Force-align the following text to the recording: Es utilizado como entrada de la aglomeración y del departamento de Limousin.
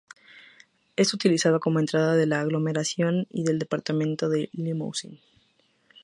Es 0.95 1.13
utilizado 1.13 1.59
como 1.59 1.79
entrada 1.79 2.15
de 2.15 2.25
la 2.25 2.41
aglomeración 2.41 3.27
y 3.29 3.43
del 3.43 3.59
departamento 3.59 4.29
de 4.29 4.49
Limousin. 4.51 5.19